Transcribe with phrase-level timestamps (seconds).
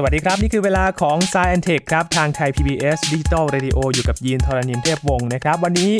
[0.00, 3.78] สวัสดีครับ นี่คือเวลาของ s ซ e n t e c h ครับ ทางไทย PBS Digital Radio
[3.94, 5.92] อยู่กับยีนทรณินเทพวงศ์นะครับ วันนี้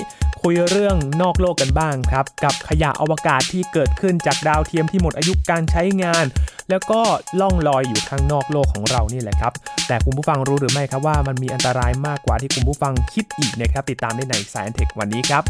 [0.42, 6.24] คุยเรื่องนอกโลกกันบ้างครับ กับขยะอวกาศที่เกิดขึ้นจากดาวเทียมที่หมดอายุการใช้งาน
[6.70, 7.00] แล้วก็
[7.40, 9.52] ล่องลอยอยู่ข้างนอกโลกของเรานี่แหละครับ
[9.88, 15.44] แต่คุณผู้ฟังรู้หรือไม่ครับว่ามันมีอันตรายมากกว่าที่คุณผู้ฟังคิดอีกนะครับติดตามได้ใน s ซ e n t e c h วันนี้ครับ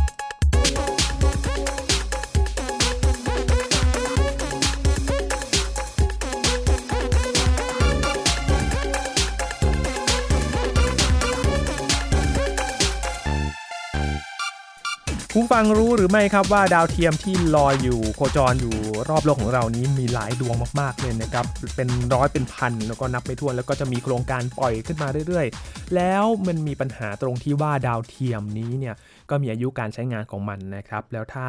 [15.32, 18.77] ผู้ฟังรู้หรือไม่ครับว่าดาวเทียมที่ลอยอยู่โคจรอยู่
[19.09, 21.46] รอบโลกของเรานี้มีหลายดวงมากๆเลยนะครับ
[21.77, 28.95] เป็นร้อยเป็นพันแล้วก็นับไม่ถ้วนแล้วก็จะมีโครงการปล่อยขึ้นมาเรื่อยๆ แล้วมันมีปัญหาตรงที่ว่าดาวเทียมนี้เนี่ย
[29.31, 31.46] ก็มีอายุการใช้งานของมันนะครับ แล้วถ้า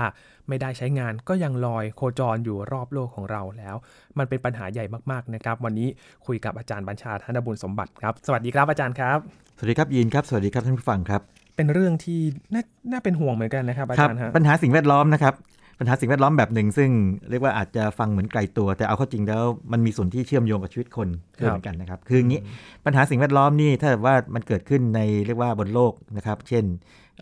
[0.47, 3.75] ไม่ได้ใช้งานก็ยังลอยโคจรอยู่รอบโลกของเราแล้ว
[4.17, 5.87] มันเป็นปัญหาใหญ่มากๆนะครับ วันนี้
[6.25, 9.17] คุยกับอาจารย์บัญชาธนบุญสมบัติครับ สวัสดีครับอาจารย์ครับ
[9.57, 12.19] สวัสดีครับยีนครับ สวัสดีครับท่านผู้ฟังครับ เป็นเรื่องที่
[12.53, 15.33] น่าน่าเป็นห่วงเหมือนกันนะครับอาครัจารย์ฮะปัญหาสิ่งแวดล้อมนะครับ
[15.79, 16.89] ปัญหาสิ่งแวดล้อมแบบหนึ่ง ซึ่ง
[17.29, 22.41] เรียกว่าอาจจะฟังเหมือนไกลตัว แต่เอาเข้าจริงแล้วมันมีส่วนที่เชื่อมโยงกับชีวิตคนด้วยเหมือนกันนะครับคืออย่างนี้
[22.85, 26.65] ปัญหาสิ่งแวดล้อมนี่ถ้าว่ามันเกิดขึ้นในเรียกว่าบนโลกนะครับ เช่น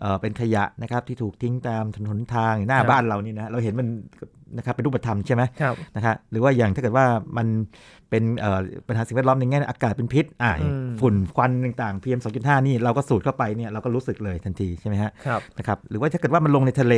[0.00, 3.88] เอ่อเป็นขยะนะครับที่ถูกทิ้งตามถนนทางหน้าบ้านเรานี่นะเราเห็นมัน
[4.56, 7.46] นะครับเป็นรูปธรรมใช่ไหมครับนะครับหรือว่าอย่างถ้าเกิดว่ามัน
[8.10, 16.94] เป็นเอ่อปัญหาสิ่งแวดล้อมในแง่อากาศเป็นพิษอ่าอืมฝุ่นควันต่างๆ PM 2.5 นี่เราก็สูดเข้าไปเนี่ยเราก็รู้สึกเลยทันทีใช่ไหมฮะครับนะครับหรือว่าถ้าเกิดว่ามันลงในทะเล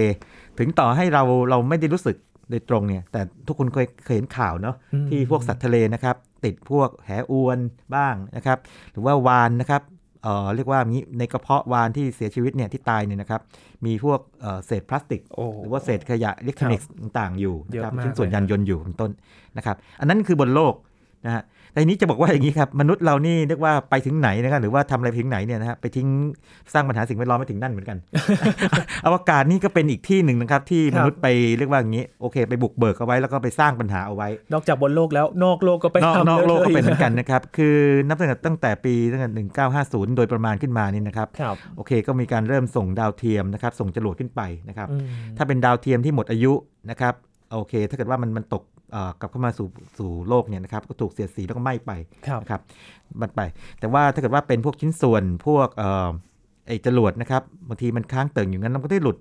[0.58, 2.16] ถึงต่อให้เราเราไม่ได้รู้สึก
[2.50, 7.58] โดยตรงเนี่ยแต่ทุกคนเคยเคยเห็นข่าวเนาะอืมที่พวกสัตว์ทะเลนะครับติดพวกแหอวน
[7.94, 8.58] บ้างนะครับ
[8.92, 9.82] หรือว่าวานนะครับ
[10.22, 13.40] เอ่อเรียกว่าอย่างนี้ในกระเพาะวานที่เสียชีวิตเนี่ยที่ตายเนี่ยนะครับ
[13.86, 19.10] มีพวกเอ่อเศษพลาสติกโอ้หรือว่าเศษขยะอิเล็กทรอนิกส์ต่างๆอยู่นะครับเยอะมากชิ้นส่วนเลยยานยนต์อยู่เป็นต้น
[19.56, 20.74] นะครับ อันนั้นคือบนโลก
[21.26, 26.08] นะฮะแต่ทีนี้จะบอกว่าอย่างนี้ครับ มนุษย์เรานี่เรียกว่าไปถึงไหนนะครับหรือว่าทำอะไรไปถึงไหนเนี่ยนะฮะไปทิ้ง
[26.72, 27.98] สร้างปัญหาสิ่งแวดล้อมไปถึงนั่นเหมือนกัน
[29.06, 31.26] อวกาศนี่ก็เป็นอีกที่หนึ่งนะครับ ที่ครัมบนุษย์ไป
[31.58, 37.76] เรียกว่าอย่างนี้โอเค ไปบุกเบิกเอาไว้แล้วก็ไปสร้างปัญหาเอาไว้ นอกจากบนโลกแล้วนอกโลกก็ไปนอกทำนอกโลกก็ยเป็นเหมือนกันนะครับคือ
[38.08, 39.30] นับตั้งแต่ตั้งแต่ปีตั้งแต่
[39.74, 45.04] 1950โดยประมาณขึ้นมานี่นะครับครับโอเค ก็มีการเริ่มส่งดาวเทียมนะครับส่งจรวดขึ้นไปนะครับอืม
[45.36, 46.52] ถ้าเป็นดาวเทียมที่หมดอายุ
[46.90, 47.14] นะครับ
[47.52, 48.79] โอเค ถ้าเกิดว่ามันมันตกเอ่อ
[49.20, 49.68] กลับเข้ามาสู่
[49.98, 51.92] สู่โลกเนี่ยนะครับก็ถูกเสียดสีแล้วก็ไหม้ไป
[52.26, 52.60] ครับนะครับ
[53.20, 53.40] มันไป
[53.80, 56.10] แต่ว่าถ้าเกิดว่าเป็นพวกชิ้นส่วนพวกเอ่อ
[56.66, 59.16] ไอ้จรวดนะครับบางทีมันค้างเติ่งอยู่งั้นมันก็ได้หลุด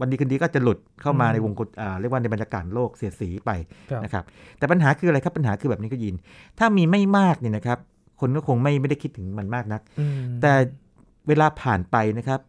[0.00, 3.50] วันดีคืนดีก็จะหลุดเข้ามาอืมในวงกลอ่าเรียกว่าในบรรยากาศโลกเสียดสีไป
[3.90, 4.24] ครับนะครับ
[4.58, 6.14] แต่ปัญหาคืออะไรครับปัญหาคือแบบนี้ก็ยิน
[6.58, 7.78] ถ้ามีไม่มากเนี่ยนะครับ
[8.20, 10.52] คนก็คงไม่ไม่ได้คิดถึงมันมากนักอืมแต่
[11.28, 12.40] เวลาผ่านไปนะครับ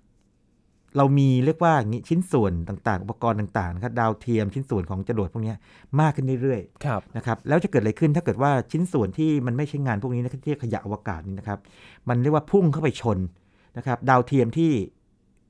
[0.98, 5.58] เรามีเรียกว่าอย่างนี้ชิ้นส่วนต่างๆ อุปกรณ์ต่างๆนะครับดาวเทียมชิ้นส่วนของจรวดพวกเนี้ย
[6.00, 11.60] มากขึ้นเรื่อยครับๆนะครับแล้วจะเกิดอะไรขึ้นถ้าเกิดว่าชิ้นส่วนที่มันไม่ใช้งานพวกนี้นะครับที่เรียกขยะอวกาศนี่นะครับ
[12.10, 13.20] มันเรียกว่าพุ่งเข้าไปชน
[13.78, 14.72] นะครับ ดาวเทียมที่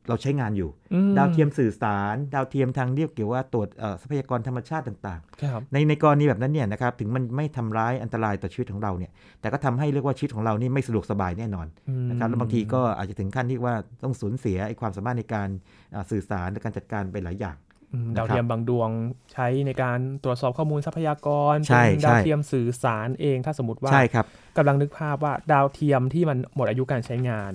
[0.10, 15.50] เราใช้งานอยู่อืดาวเทียมสื่อสาร ดาวเทียมทางเรียกเกี่ยวว่าตรวจเอ่อทรัพยากรธรรมชาติต่างครับๆในในกรณีแบบนั้นเนี่ยนะครับถึงมันไม่ทำร้ายอันตรายต่อชีวิตของเราเนี่ยแต่ก็ทำให้เรียกว่าชีวิตของเรานี่ไม่สะดวกสบายแน่นอนอืมนะครับแล้วบางทีก็อาจจะถึงขั้นที่ว่าต้องสูญเสียไอ้ความสามารถในการ
[15.96, 17.58] อ่าสื่อสารในการจัดการไปหลายอย่าง
[17.94, 18.90] อืมนะครับดาวเทียมบางดวง
[19.34, 24.26] ใช้ในการตรวจสอบข้อมูลทรัพยากรใช่เป็นดาวใช่เทียมสื่อสารเองถ้าสมมติว่าใช่ครับ
[24.58, 27.54] กำลังนึกภาพว่าดาวเทียมที่มันหมดอายุการใช้งาน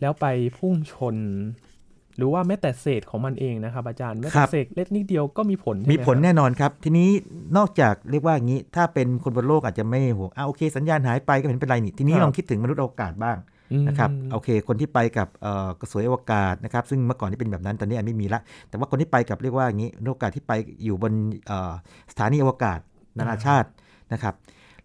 [0.00, 0.26] แล้วไป
[0.58, 1.16] พุ่งชน
[2.16, 7.08] หรือว่าแม้แต่เศษของมันเองนะครับอาจารย์แม้ครัแต่บเศษเล็กนิดเดียวก็มีผลใช่ไหมีผลครับแน่นอนครับ ทีนี้
[7.56, 13.36] นอกจากเรียกว่าอย่างนี้ ถ้าเป็นคนบนโลกอาจจะไม่ห่วงอ่าโอเค สัญญาณหายไปก็ไม่เห็นเป็นไรนี่ทีนี้ครับลองคิดถึงมนุษย์อวกาศบ้าง
[13.72, 20.52] อืมนะครับโอเค คนที่ไปกับเอ่อกระสวยอวกาศนะครับซึ่งเมื่อก่อนนี่เป็นแบบนั้นตอนนี้อันไม่มีละ แต่ว่าคนที่ไปกับเรียกว่าอย่างนี้มนุษย์อวกาศที่ไป
[20.84, 21.12] อยู่บน
[21.46, 21.72] เอ่อ
[22.12, 22.78] สถานีอวกาศ
[23.18, 23.68] นานาชาติ
[24.12, 24.34] นะครับ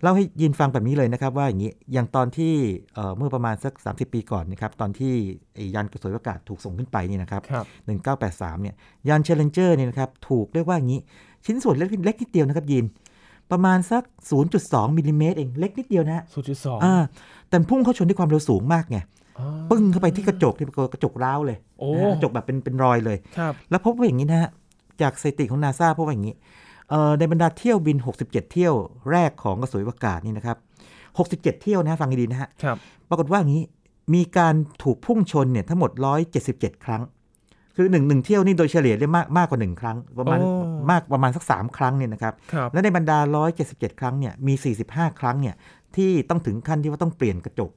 [0.01, 2.53] เล่าให้ยินฟังแบบนี้เลยนะครับว่าอย่างนี้อย่างตอนที่
[2.93, 5.13] เอ่อเมื่อประมาณสัก 30 ปีก่อนนะครับตอนที่
[5.55, 7.65] ไอ้ยานกระสวยอวกาศถูกส่งขึ้นไปนี่นะครับครับ
[8.41, 8.75] 1983เนี่ย
[9.09, 10.99] ยาน Challenger เนี่ยนะครับถูกเรียกว่าอย่างนี้
[11.45, 12.85] ชิ้นส่วนเล็กเล็กนิดเดียวนะครับยิน
[13.51, 14.03] ประมาณสัก
[14.49, 16.95] 0.2มิลลิเมตรเองเล็กนิดเดียวนะฮะศูนย์จุดสองอ่า
[17.49, 18.97] แต่พุ่งเข้าชนด้วยความเร็วสูงมากไง
[19.71, 24.49] ปึ้งเข้าไปที่กระจกที่กระจกร้าวเลยโอ้นะฮะกระจกแบบเป็นเป็นรอยเลยครับแล้วพบว่าอย่างนี้นะฮะ
[25.01, 26.43] จากสถิติของนาซาพบว่าอย่างนี้เอ่อ
[27.19, 28.73] ในบรรดาเที่ยวบิน 67 เที่ยว
[29.11, 30.57] แรกของกระสวยอวกาศนี่นะครับ
[31.07, 32.77] 67 เที่ยวนะฮะฟังให้ดีนะฮะครับ
[33.09, 33.63] ปรากฏว่าอย่างนี้
[34.13, 35.91] มีการถูกพุ่งชนเนี่ยทั้งหมด
[36.37, 37.01] 177 ครั้ง
[37.75, 40.49] คือหนึ่งหนึ่งเที่ยวนี่โดยเฉลี่ยได้มากมากกว่า 1 ครั้ง ประมาณโอ้
[40.91, 43.17] มากประมาณสัก 3 ครั้งเนี่ยนะครับครับและในบรรดา
[43.59, 44.53] 177 ครั้งเนี่ยมี
[44.85, 45.55] 45 ครั้งเนี่ย
[45.95, 47.71] ที่ต้องถึงขั้นที่ว่าต้องเปลี่ยนกระจก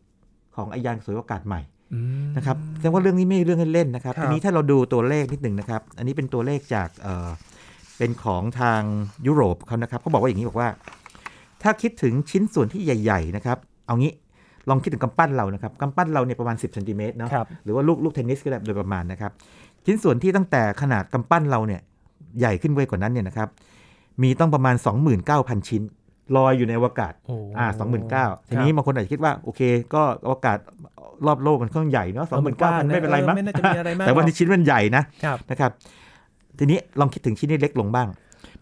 [0.57, 1.61] ของไอยานสวยอากาศใหม่
[1.95, 6.89] อืมนะครับแสดงว่าเรื่องนี้ไม่ใช่เรื่องเล่นๆนะครับครับทีนี้ถ้าเราดูตัวเลขนิดหนึ่งนะครับ อันนี้เป็นตัวเลขจาก
[8.01, 8.83] เอ่อเป็นของทาง
[9.27, 10.69] ยุโรปเขานะครับเขาบอกว่าอย่างนี้บอกว่า
[11.63, 14.13] ถ้าคิดถึงชิ้นส่วนที่ใหญ่ ๆ นะครับ เอางี้
[14.69, 19.31] ลองคิดถึงกำปั้นเรานะครับกำปั้นเราเนี่ยประมาณ 10เซนติเมตรเนาะครับหรือว่าลูกลูกเทนนิสก็ได้โดยประมาณนะครับ
[19.87, 21.81] ชิ้นส่วนที่ตั้งแต่ขนาดกำปั้นเราเนี่ย
[22.39, 23.49] ใหญ่ขึ้นไปกว่านั้นเนี่ยนะครับ
[24.23, 24.75] มีต้องประมาณ
[25.23, 25.83] 29,000 ชิ้น
[26.37, 27.67] ลอยอยู่ในอวกาศโอ้อ่า
[28.09, 29.61] 29,000ทีนี้บางคนอาจจะคิดว่าโอเค
[29.95, 30.59] ก็อวกาศ
[31.27, 35.71] รอบโลกมันค่อนข้างใหญ่เนาะ29,000ไม่เป็นไรมั้งไม่น่าจะมีอะไรมากแต่ว่าหรนี่อกชิ้นมันใหญ่นะครับนะครับ
[36.61, 38.09] ทีนี้ลองคิดถึงชิ้นที่เล็กลงบ้าง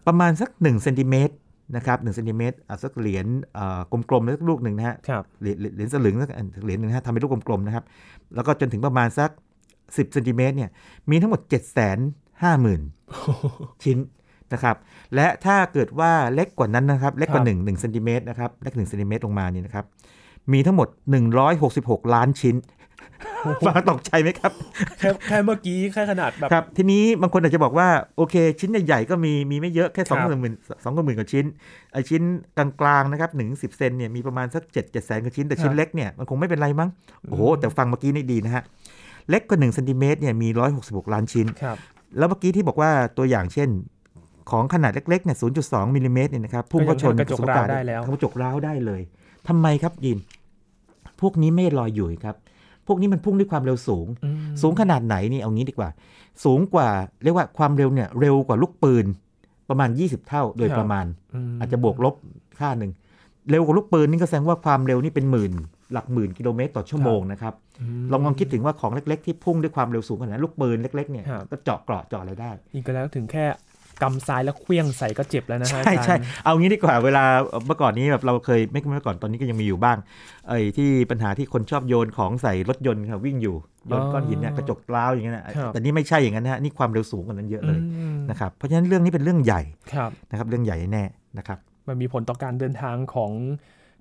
[0.07, 1.33] ประมาณสัก1เซนติเมตร
[1.75, 3.79] นะครับ1เซนติเมตรอะสักเหรียญเอ่อ
[4.09, 7.83] กลมๆสักลูกหนึ่งนะฮะครับเหรียญเหรียญสลึงสักอันเหรียญหนึ่งนะฮะทำเป็นลูกกลมๆนะครับ
[8.35, 9.29] แล้วก็จนถึงประมาณสัก
[9.71, 10.69] 10เซนติเมตรเนี่ย
[11.09, 11.65] มีทั้งหมด 7 5 0
[12.43, 12.77] 0 0
[13.25, 13.97] 0 ชิ้น
[14.53, 14.75] นะครับ
[15.15, 19.85] และถ้าเกิดว่าเล็กกว่านั้นนะครับ เล็กกว่าครับ1 1เซนติเมตรนะครับเล็ก1เซนติเมตรลงมานี่นะครับ
[20.53, 20.87] มีทั้งหมด
[21.49, 22.55] 166 ล้านชิ้น
[23.67, 24.51] ฟังตกใจไหมครับ
[24.99, 27.87] แค่แค่เมื่อกี้แค่ขนาดแบบครับ ทีนี้บางคนอาจจะบอกว่า
[28.17, 31.45] โอเค ชิ้นใหญ่ๆก็มีมีไม่เยอะแค่สองครับหมื่นสองหมื่นกว่าชิ้น
[31.93, 32.21] ไอชิ้น
[32.57, 36.89] กลางๆนะครับหนึ่งสิบเซนเนี่ยมีประมาณสักเจ็ดเจ็ดแสนกว่าชิ้นแต่ชิ้นเล็กเนี่ยมันคงไม่เป็นไรมั้ง
[37.29, 38.63] โอ้โหแต่ฟังเมื่อกี้นี่ดีนะฮะ
[39.29, 40.47] เล็กกว่า1เซนติเมตรเนี่ยมี
[40.81, 41.77] 166 ล้านชิ้นครับ
[42.17, 43.69] แล้วเมื่อกี้ที่บอกว่าตัวอย่างเช่น
[44.51, 49.01] ของขนาดเล็กๆเนี่ย 0.2 มิลลิเมตรเนี่ยนะครับพุ่งเข้าชนกระจกสุญญร้าวได้แล้วกระจกร้าวได้เลย
[49.47, 50.17] ทำไมครับยิน
[51.21, 52.35] พวกนี้ไม่ลอยอยู่ครับ
[52.89, 55.89] พวกนี้มันพุ่งด้วยความเร็วสูงอืมสูงขนาดไหนนี่เอางี้ดีกว่า
[56.45, 56.89] สูงกว่า
[57.23, 59.05] เรียกว่าความเร็วเนี่ยเร็วกว่าลูกปืน
[59.69, 61.05] ประมาณ 20 เท่าโดยประมาณ
[61.51, 62.15] มอาจจะบวกลบ
[62.59, 62.91] ค่าหนึ่ง
[63.49, 65.53] เร็วกว่าลูกปืนนี่ก็แสดงว่าความเร็วนี่เป็นหมื่น
[65.93, 67.53] หลักหมื่นกิโลเมตรต่อชั่วโมงนะครับ
[68.01, 73.45] มลองลองคิดถึงว่าของเล็ก ๆ ที่พุ่งด้วยความเร็วสูงขนาดนั้นลูกปืนเล็กๆเนี่ยครับก็เจาะเกราะเจาะอะไรได้อีกก็แล้วถึงแค่
[74.01, 77.23] กำซ้ายแล้วเคลี้ยงใส่ก็เจ็บแล้วนะฮะใช่อาจารย์ใช่เอางี้ดีกว่าเวลา
[77.65, 79.97] เมื่อก่อนนี้แบบเราเคยไม่เมื่อก่อนตอนนี้ก็ยังมีอยู่บ้าง
[80.47, 83.55] ไอ้ที่ปัญหาที่คนชอบโยนของใส่รถยนต์ครับวิ่งอยู่
[83.87, 89.61] โยนก้อนหินเนี่ยกระจกร้าวอย่างเงี้ยนะครับแต่นี่ไม่ใช่อย่างนั้นนะฮะนี่ความเร็วสูงกว่านั้นเยอะเลยอืมนะครับเพราะฉะนั้นเรื่องนี้เป็นเรื่องใหญ่
[89.93, 91.05] ครับนะครับเรื่องใหญ่แน่
[91.37, 91.57] นะครับ
[91.87, 93.31] มันมีผลต่อการเดินทางของ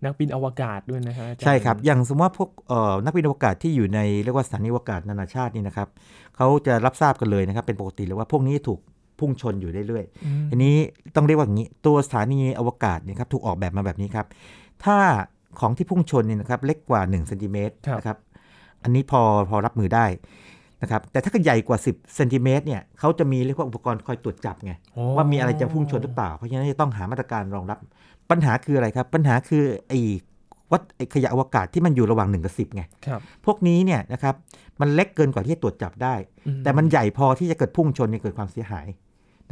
[0.05, 5.89] นักบินอวกาศด้วยนะฮะอาจาย์ใช่ครับ อย่างสมมติว่าพวกเอ่อนักบินอวกาศที่อยู่ในเรียกว่าสถานีอวกาศนานาชาตินี่นะครับ
[6.37, 8.81] เขาจะรับทราบกันเลยนะครับเป็นปกติเลยว่าพวกนี้ถูก
[9.21, 10.75] พุ่งชนอยู่เรื่อยอืมๆอันนี้
[11.17, 14.27] ต้องเรียกว่าอย่างนี้ ตัวสถานีอวกาศเนี่ยครับถูกออกแบบมาแบบนี้ครับ
[14.85, 14.97] ถ้า
[15.61, 18.19] ของที่พุ่งชนเนี่ยนะครับเล็กกว่า1เซนติเมตรนะครับ
[18.83, 20.07] อันนี้พอพอรับมือได้
[20.83, 27.79] นะครับ แต่ถ้าเกิดใหญ่กว่า 10เซนติเมตรเนี่ยเขาจะมีเรียกว่าอุปกรณ์คอยตรวจจับไงโอ้ว่ามีอะไรจะพุ่งชนหรือเปล่า เพราะฉะนั้นจะต้องหามาตรการรองรับ
[28.31, 30.01] ปัญหาคืออะไรครับ ปัญหาคือไอ้
[30.73, 34.35] วัดไอ้ขยะอวกาศที่มันอยู่ระหว่าง 1 กับ 10ไงครับพวกนี้เนี่ยนะครับ
[34.81, 36.15] มันเล็กเกินกว่าที่จะตรวจจับได้
[36.47, 38.87] อืแต่มันใหญ่พอที่จะเกิดพุ่งชนเนี่ยเกิดความเสียหาย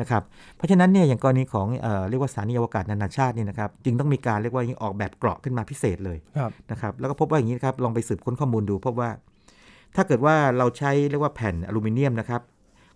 [0.00, 0.22] นะครับ
[0.56, 9.10] เพราะฉะนั้นเนี่ยอย่างกรณีของเอ่อเรียกว่าสถานีอวกาศนานาชาติเนี่ยนะครับจึงต้องมีการเรียกว่าออกแบบเกราะขึ้นมาพิเศษเลยครับนะครับแล้วก็พบว่าอย่างนี้นะครับลองไปสืบค้นข้อมูลดูพบว่า
[9.96, 12.42] ถ้าเกิดว่าเราใช้เรียกว่าแผ่นอลูมิเนียมนะครับ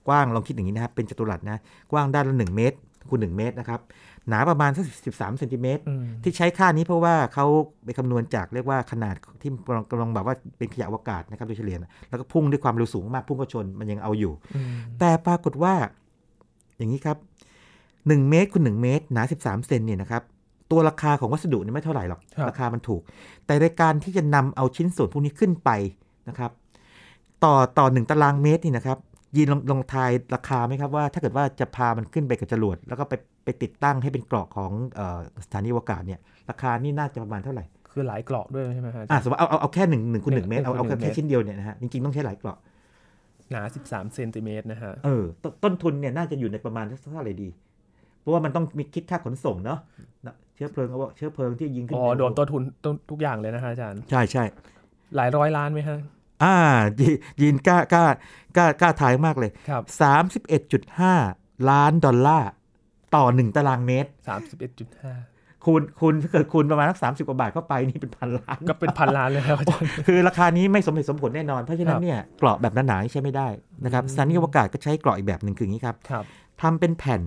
[0.08, 1.58] กว้างลองคิดอย่างนี้นะครับเป็นจัตุรัสนะ
[1.92, 2.76] กว้างด้านละ1เมตร
[3.08, 3.80] คูณ1เมตรนะครับ
[4.28, 4.84] หนาประมาณสัก
[5.16, 7.46] 13เซนติเมตรอืมที่ใช้ค่านี้เพราะว่าเขา
[7.84, 15.74] ไปคำนวณจากเรียกว่าขนาดที่กำลังกำลังแบบว่าเป็นขยะอวกาศนะครับโดยเฉลี่ยนะแล้วก็พุ่งด้วยความเร็วสูงมากพุ่งก็ชนมันยังเอาอยู่อืมแต่ปรากฏว่า
[16.80, 17.16] อย่างนี้ครับ
[17.72, 20.22] 1เมตรคูณ1เมตรหนา 13เซนเนี่ยนะครับ
[20.70, 23.02] ตัวราคาของวัสดุเนี่ยไม่เท่าไหร่หรอกครับราคามันถูก
[23.46, 25.70] แต่ในการที่จะนำเอาชิ้นส่วนพวกนี้ขึ้นไป
[26.28, 26.50] นะครับ
[27.44, 28.98] ต่อต่อหนึ่งตารางเมตรนี่นะครับ
[29.36, 42.58] ยีนลองลองทายราคาไหมครับว่า ถ้าเกิดว่าจะพามันขึ้นไปกับจรวดแล้วก็ไปไปติดตั้งให้เป็นเกราะของเออสถานีอวกาศเนี่ยราคานี่น่าจะประมาณเท่าไหร่ คือหลายเกราะด้วยใช่ไหมฮะอาจาอะรย์สมมติเอาเอาเอาแค่หนึ่งหนึ่งคูณหนึ่งเมตรเอาหนึ่เอางคูณหนึ่งแค่เมตรชิ้นเดียวเนี่ยนะฮะจริงๆต้องใช้หลายเกราะ
[43.50, 47.48] หนา 13เซนติเมตรนะฮะ เออตต้นทุนเนี่ยน่าจะอยู่ในประมาณเท่าไหร่ดี
[48.20, 49.78] เพราะว่ามันต้องมีคิดค่าขนส่งเนาะ
[50.26, 54.44] นะเชื้อเพลิงเอาว่าเชื้อเพลิงที่ยิงขึ้นอ๋อโดนต้นทุนต้นทุกอย่างเลยนะฮะอาจารย์ ใช่ใช่
[55.16, 55.98] หลายร้อยล้านไหมฮะ
[56.44, 56.56] อ่า
[57.00, 57.08] ยี
[57.42, 58.04] ยินกล้ากล้า
[58.56, 59.82] กล้ากล้าทายมากเลยครับ
[61.16, 62.50] 31.5ล้านดอลลาร์
[63.14, 64.10] ต่อ1ตารางเมตร
[64.78, 73.48] 31.5 คูณคูณถ้าเกิดคูณประมาณสักสามสิบกว่าบาทเข้าไปนี่เป็นพันล้านก็เป็นพันล้านเลยครับอาจารย์คือราคานี้ไม่สมเหตุสมผลแน่นอน เพราะฉะนั้ครันบเนี่ยเกราะแบบหนาๆนี่ใช้ไม่ได้
[73.84, 76.24] นะครับอืมสถานีอวกาศก็ใช้เกราะอีกแบบหนึ่งคืออย่างนี้ครับครับ
[76.60, 77.22] ทำเป็นแผ่น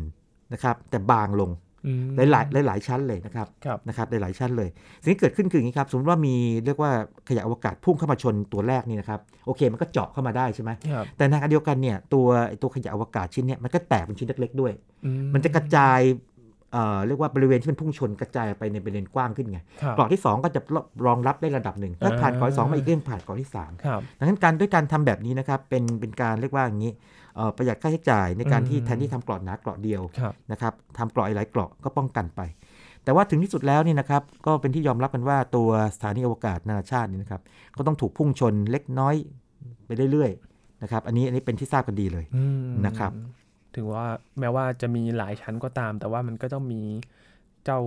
[0.53, 1.51] นะครับแต่บางลง
[1.85, 4.69] อืมหลายๆหลายๆชั้นเลยนะครับครับนะครับหลายๆชั้นเลย
[5.01, 6.35] สิ่งที่เกิดขึ้นคืออย่างนี้ครับ สมมติว่ามี
[6.65, 6.91] เรียกว่า
[7.29, 14.73] ขยะอวกาศพุ่งเข้ามาชนตัวแรกนี่นะครับโอเค มันก็เจาะเข้ามาได้ใช่ไหมครับแต่ในขณะเดียวกันเนี่ยตัวไอ้ตัวขยะอวกาศชิ้นเนี่ยมันก็แตกเป็นชิ้นเล็กๆด้วย
[15.05, 15.99] อืมันจะกระจาย
[16.74, 20.62] เอ่อเรียกว่าบริเวณที่มันพุ่งชนกระจายไปในบริเวณกว้างขึ้นไงครับเกราะที่ 2 ก็จะ
[21.06, 26.92] รองรับได้ระดับหนึ่งถ้าผ่านเกราะที่สองมาอีกก็ผ่านเกราะที่สามครับดังนั้นการด้วยการทำแบบนี้นะครับเป็นเป็นการเรียกว่าอย่างนี้
[27.36, 32.42] เอ่อประหยัดค่าใช้จ่ายในการที่อืมแทนที่ทำเกราะหนาเกราะเดียวครับนะครับทำเกราะหลายเกราะก็ป้องกันไป
[33.03, 37.42] แต่ว่าถึงที่สุดแล้วนี่นะครับก็เป็นที่ยอมรับกันว่าตัวสถานีอวกาศนานาชาตินี่นะครับ
[37.77, 39.15] ก็ต้องถูกพุ่งชนเล็กน้อย
[39.86, 43.12] ไปเรื่อยๆนะครับอันนี้อันนี้เป็นที่ทราบกันดีเลยอืมนะครับ
[43.75, 44.06] ถึงว่า
[44.39, 46.82] แม้ว่าจะมีหลายชั้นก็ตาม แต่ว่ามันก็ต้องมี
[47.65, 47.80] เจ้า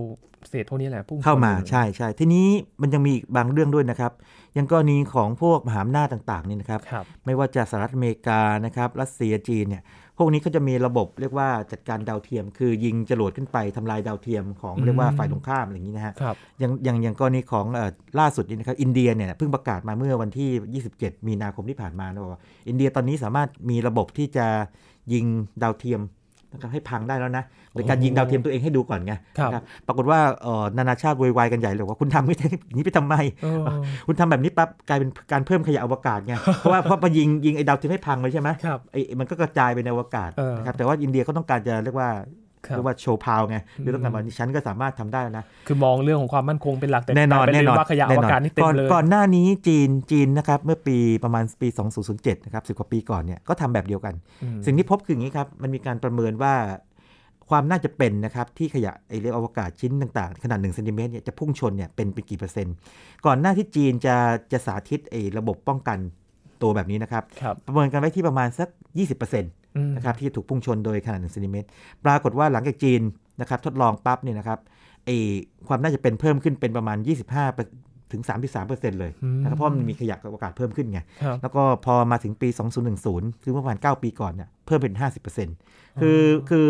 [0.49, 2.47] เศษพวกนี้แหละพุ่งชนเข้ามาอยู่ใช่ใช่ทีนี้
[2.81, 4.11] มันยังมีอีกบางเรื่องด้วยนะครับ
[4.55, 9.83] อยังกรณีของพวกมหาอำนาจต่างๆนี่นะครับครับไม่ว่าจะสหรัฐอเมริกานะครับรัสเซียจีนเนี่ย
[10.17, 24.47] พวกนี้เขาจะมีระบบเรียกว่าจัดการดาวเทียม คือยิงจรวดขึ้นไปทำลายดาวเทียมของอืมเรียกว่าฝ่ายตรงข้ามอะไรอย่างนี้นะฮะครับอย่างอย่างอย่างกรณีของเอ่อล่าสุดนี่นะครับอินเดียเนี่ยเพิ่งประกาศมาเมื่อวันที่ 27 มีนาคมที่ผ่านมานะบอกว่าอินเดียตอนนี้สามารถมีระบบที่จะ
[25.13, 25.25] ยิง
[25.63, 26.01] ดาวเทียม
[26.51, 33.65] นะครับให้พังได้แล้วนะโดยการยิงดาวเทียมตัวเองให้ดูก่อนไงครับนะครับปรากฏว่าเอ่อนานาชาติโวยวายกันใหญ่เลยว่าคุณทำไม่ได้อย่างนี้ไปทำไมเออ
[34.07, 42.25] คุณทำแบบนี้ปั๊บกลายเป็นการเพิ่มขยะอวกาศไงเพราะว่าเพราะพอยิงยิงไอ้ดาวเทียมให้พังเลยใช่ไหมครับไอ้มันก็กระจายไปในอวกาศเออนะครับแต่ว่าอินเดียเขาต้องการจะเรียกว่าครับ
[42.63, 51.67] เรียกว่าโชว์พาวไงหรือต้องการว่าฉันก็สามารถทำได้นะ คือมองเรื่องของความมั่นคงเป็นหลักแต่แน่นอนกลายเป็แน่นอนว่าขยะอวกาศนี่เต็มก่อนเลยก่อนหน้านี้จีนจีนนะครับเมื่อปีประมาณปี
[52.07, 56.55] 2007 นะครับสิกว่าปีก่อนเนี่ยก็ทำแบบเดียวกันอืมสิ่งที่พบคืออย่างนี้ครับ มันมีการประเมินว่า
[57.49, 62.75] ความน่าจะเป็นนะครับที่ขยะไอเรียกอวกาศชิ้นต่างๆ ขนาด1เซนติเมตรเนี่ยจะพุ่งชนเนี่ยเป็นเป็นกี่เปอร์เซ็นต์
[63.25, 64.15] ก่อนหน้าที่จีนจะ
[64.51, 65.99] จะสาธิตไอระบบป้องกัน
[66.61, 68.69] ตัวแบบนี้นะครับครับประเมินกันไว้ที่ประมาณสัก
[69.09, 69.45] 20%น
[69.75, 71.67] อืมะครับที่ถูกพุ่งชนโดยขนาด1เซนติเมตร
[72.05, 73.01] ปรากฏว่าหลังจากจีน
[73.41, 74.59] นะครับทดลองปั๊บเนี่ยนะครับ
[75.05, 75.09] ไอ
[75.67, 78.23] ความน่าจะเป็นเพิ่มขึ้นเป็นประมาณ 25 ถึง
[78.61, 82.49] 33%เลยนะครับเพราะมันมีขยะอวกาศเพิ่มขึ้นไงครับแล้วก็พอมาถึงปี
[82.95, 84.93] 2010 คือเมื่อประมาณ 9 ปีก่อนเนี่ยเพิ่มเป็น
[85.47, 86.67] 50%คือคือ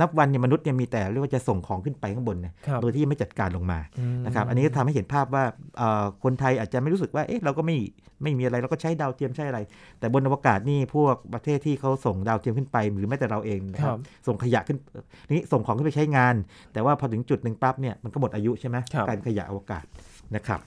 [0.00, 3.78] นับวันเนี่ยมนุษย์เนี่ยมีแต่เรียกว่าจะส่งของขึ้นไปข้างบนเนี่ยครับโดยที่ไม่จัดการลงมา
[4.20, 5.44] มนะครับอันนี้ก็ทำให้เห็นภาพว่า
[5.78, 7.76] เอ่อคนไทยอาจจะไม่รู้สึกว่าเอ๊ะเราก็ไม่
[8.22, 9.60] ไม่มีอะไรเราก็ใช้ดาวเทียมใช้อะไร
[9.98, 14.78] แต่บนอวกาศนี่พวกประเทศที่เขาส่งดาวเทียมขึ้นไป หรือแม้แต่เราเองนะคครัรับบส่งขยะขึ้น
[15.30, 16.34] นี่ส่งของขึ้นไปใช้งาน
[16.72, 19.84] แต่ว่าพอถึงจุดหนึ่งปั๊บเนี่ยมันก็หมดอายุใช่ไหมครับกลายเป็นขยะอวกาศ
[20.36, 20.60] นะครับ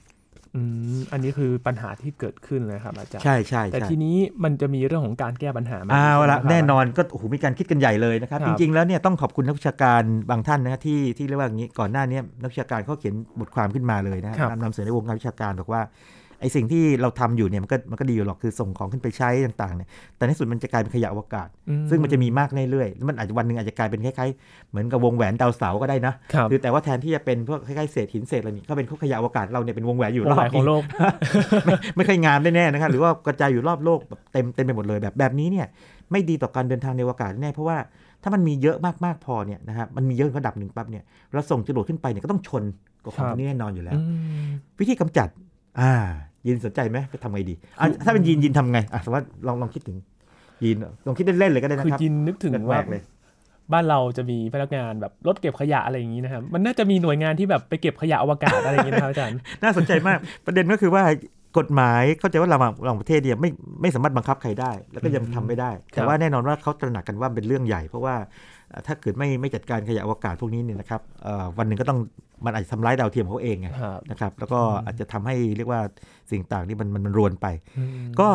[0.57, 0.63] อื
[0.95, 15.81] มอันนี้คือปัญหาที่เกิดขึ้นเลยครับอาจารย์ใช่ใช่แต่ใช่ทีนี้มันจะมีเรื่องของการแก้ปัญหาไหมเอาละใช่ไหมครับแน่นอนก็โอ้โหมีการคิดกันใหญ่เลยนะครับครัจบริง ๆ แล้วเนี่ยต้องขอบคุณนักวิชาการบางท่านนะครับที่ที่เรียกว่าอย่างนี้ก่อนหน้านี้นักวิชาการเขาเขียนบทความขึ้นมาเลยนะคครัรับบนำเสนอในวงการวิชาการบอกว่า
[16.39, 30.81] ไอ้สิ่งที่เราทำอยู่เนี่ยมันก็มันก็ดีอยู่หรอกคือส่งของขึ้นไปใช้ต่างๆเนี่ยแต่ในที่สุดมันจะกลายเป็นขยะอวกาศอืซึ่งมันจะมีมากเรื่อยๆแล้วมันอาจจะวันหนึ่งอาจจะกลายเป็นคล้ายๆเหมือนกับวงแหวนดาวเสาร์ก็ได้นะครับคือแต่ว่าแทนที่จะเป็นพวกคล้ายๆเศษหินเศษอะไรนี่ก็เป็นพวกขยะอวกาศเราเนี่ยเป็นวงแหวนอยู่วรงอไหบนของโลก
[31.65, 35.67] ไม่ไม่ค่อยงามแน่ๆนะครับหรือว่ากระจายอยู่รอบโลกแบบเต็มเต็มไปหมดเลยแบบแบบนี้เนี่ย
[36.11, 37.77] ไม่ดีต่อการเดินทางในอวกาศแน่เพราะว่า
[38.23, 41.03] ถ้ามันมีเยอะมากๆพอเนี่ยนะครับมันมีเยอะระดับหนึ่งปั๊บเนี่ย
[41.33, 42.63] เราส่งจรวดขึ้นไปเนี่ยก็ต้องชน
[43.03, 44.01] กับของครับพวกนี้แน่นอนอยู่แล้วอื
[44.45, 44.47] ม
[44.79, 45.27] วิธีกำจัด
[45.81, 45.93] อ่า
[46.47, 49.97] ยินสนใจไหมไปทำไงดีอะถ้าเป็นยินยินทำไงอะสมมติว่าลองลองคิดถึง
[50.63, 53.01] ยินลองคิดเล่นๆเลยก็ได้นะคือครับจินนึกถึงแรว่ากๆเลย
[53.73, 61.03] บ้านเราจะมีพนักงานแบบรถเก็บขยะอะไรอย่างนี้นะครับ มันน่าจะมีหน่วยงานที่แบบไปเก็บขยะอวกาศอะไรอย่างนี้นะครับอาจารย์ น่าสนใจมาก ประเด็นก็คือว่า
[61.57, 63.49] กฎหมายเข้าใจว่าเราเราประเทศเนี่ยไม่
[63.81, 68.25] ไม่สามารถบังคับใครได้ แล้วก็ยังทำไม่ได้ แต่ว่าแน่นอนว่าเขาตระหนักกันว่าเป็นเรื่องใหญ่ เพราะว่าเอ่อ
[68.87, 71.99] ถ้าเกิดไม่ไม่จัดการขยะอวกาศพวกนี้เนี่ยนะครับเอ่อวันหนึ่งก็ต้อง
[72.45, 75.81] มันอาจจะทำร้ายดาวเทียมเขาเองไงครับนะครับแล้วก็อืมอาจจะทำให้เรียกว่า
[76.31, 77.47] สิ่งต่างนี่มันมันมันรวนไป
[77.77, 78.27] อืมก็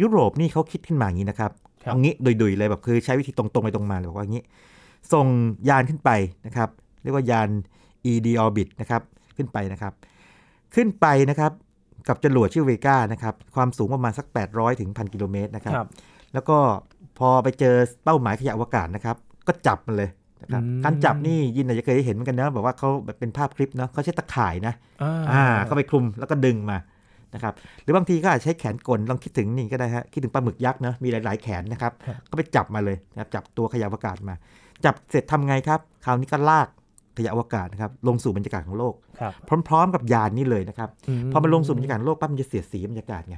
[0.00, 1.50] ยุโรปนี่เขาคิดขึ้นมาอย่างนี้นะครับ
[1.84, 4.44] ครับเอางี้ดุยๆเลยแบบคือใช้วิธีตรงๆไปตรงมาเลยบอกว่าอย่างนี้
[5.12, 5.26] ส่ง
[5.68, 6.10] ยานขึ้นไป
[6.46, 6.68] นะครับ
[7.02, 7.48] เรียกว่ายาน
[8.10, 9.02] ED orbit นะครับ
[9.36, 9.92] ขึ้นไปนะครับ
[10.74, 11.52] ขึ้นไปนะครับ
[12.08, 15.88] กับจรวดชื่อเวก้านะครับความสูงประมาณสัก 800ถึง1,000กิโลเมตรนะครับครับ
[16.34, 16.58] แล้วก็
[17.18, 19.16] พอไปเจอเป้าหมายขยะอวกาศนะครับ
[19.50, 20.10] ก็จับมันเลย
[20.42, 26.78] นะครับอืมการจับนี่ยินอาจจะเคยเห็นเหมือนกันนะแบบว่าเขาแบบเป็นภาพคลิปเนาะเขาใช้ตะข่ายนะอ่าอ่าเข้าไปคลุมแล้วก็ดึงมา
[27.34, 34.34] นะครับหรือบางทีก็อาจใช้แขนกลลองคิดถึงนี่ก็ได้ฮะคิดถึงปลาหมึกยักษ์เนะมีหลาย ๆ แขนนะครับครับก็ไปจับมาเลยนะครับจับตัวขยะอวกาศมา
[34.84, 36.68] จับเสร็จทำไงครับคราวนี้ก็ลาก
[37.16, 39.32] ขยะอวกาศนะครับลงสู่บรรยากาศของโลกครับ
[39.68, 40.88] พร้อม ๆ กับยานนี้เลยนะครับ
[41.26, 43.36] มพอมันลงสู่บรรยากาศของโลกปั๊บมันจะเสียดสีบรรยากาศไง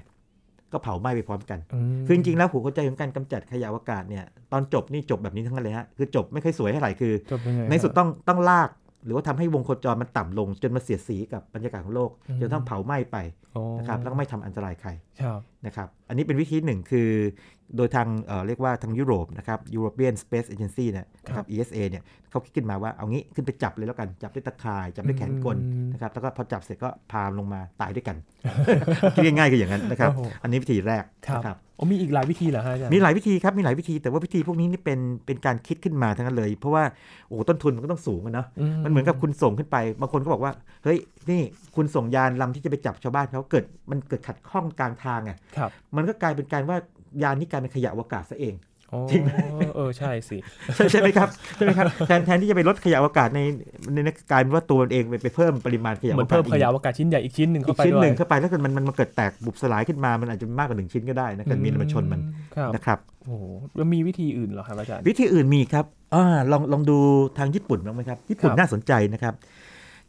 [0.72, 1.58] ก็เผาไหม้ไปพร้อมกัน
[1.92, 8.68] มคือจริงๆแล้วหัวใจของการกำจัดขยะอวกาศเนี่ยตอนจบนี่จบแบบนี้ทั้งนั้นเลยฮะคือจบไม่ค่อยสวยเท่าไหร่คือจบยังไงในสุดครับต้องต้องลาก
[9.04, 13.16] หรือว่าทำให้วงโคจรมันต่ำลง จนมาเสียดสีกับบรรยากาศของโลกอืมจนต้องเผาไหม้ไป
[13.52, 17.08] โอ้นะครับแล้วก็ไม่ทำอันตรายใครครับนะครับ อันนี้เป็นวิธีหนึ่งคือ
[17.76, 28.16] โดยทางเอ่อเรียกว่าทางยุโรปนะครับ European Space Agency เนี่ยนะครับ ESA เนี่ยเขาคิดขึ้นมาว่าเอางี้ขึ้นไปจับเลยแล้วกัน จับด้วยตะข่าย จับด้วยแขนกลอืมนะครับแล้วก็พอจับเสร็จก็พามลงมาตายด้วยกัน
[29.14, 36.84] คิดง่ายๆคืออย่างนั้นนะครับโอ้โหอันนี้วิธีแรกครับนะครับโอ้มีอีกหลายวิธีเหรอฮะอาจารย์มีหลายวิธีครับมีหลายวิธีแต่ว่าวิธีพวกนี้นี่เป็นเป็นการคิดขึ้นมาทั้งนั้นเลย เพราะว่า
[37.28, 38.46] โอ้โหต้นทุนมันก็ต้องสูงอะเนาะ
[38.84, 40.52] มันเหมือนกับคุณส่งขึ้นไป บางคนก็บอกว่า
[40.84, 40.98] เฮ้ย
[41.30, 41.42] นี่
[41.76, 46.76] คุณส่งยานลำที่จะไปจับชาวบ้านเขาเกิดมันเกิดขัดข้องกลางทางไงครับมันก็กลายเป็นการว่า
[47.22, 48.56] ยานนี้กลายเป็นขยะอวกาศซะเอง
[48.90, 49.30] โอ้จริงไหม
[49.76, 50.38] เออใช่สิ
[50.76, 53.40] ใช่ใช่ไหมครับใช่ไหมครับแทนแทนที่จะไปลดขยะอวกาศใน
[53.92, 62.20] ในในกลายเป็นว่าตัวมันเองไปไปเพิ่มปริมาณขยะเหอมืวอนกาศเพิ่มอีขกยะอวกาศชิ้นใหญ่อีกชิ้นหนึ่งอีเข้ากไปชิ้นด้วยหนึ่งเข้าไปแล้วเกิดมันมันมันเกิดแตกบุบสลายขึ้นมามันอาจจะมากกว่าหนึ่งชิ้นก็ได้นะเกิดมีอะไรมาชนมัน
[62.56, 63.44] ครับนะครับโอ้โห
[63.76, 66.98] แล้วมีวิธีอื่นเหรอครับอาจารย์วิธีอื่นมีครับอ่าลองลองดู
[67.38, 69.34] ทางญี่ปุ่นบ้างไหมครับญี่ปุ่นครับน่าสนใจนะครับ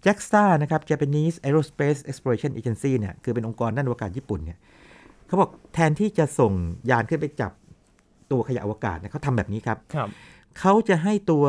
[0.06, 4.58] JAXA นะครับ Japanese Aerospace Exploration Agency เนี่ยคือเป็นองค์กรด้านอวกาศญี่ปุ่นเนี่ย
[5.28, 6.54] เขาบอกแทนที่จะส่ง
[6.90, 7.52] ยานขึ้นไปจับ
[8.32, 10.08] ตัวขยะอวกาศเนี่ยเขาทำแบบนี้ครับครับ
[10.60, 11.46] เขาจะให้ตัว